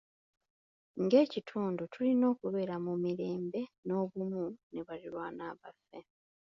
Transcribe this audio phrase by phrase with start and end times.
[1.03, 5.99] Ng'ekitundu, tulina okubeera mu mirembe n'obumu ne baliraanwa baffe.